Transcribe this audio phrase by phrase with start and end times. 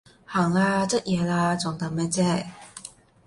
[0.25, 2.43] 行啦，執嘢喇，仲等咩啫？